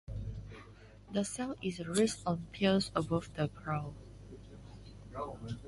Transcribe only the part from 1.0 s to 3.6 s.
The cell is raised on piles above the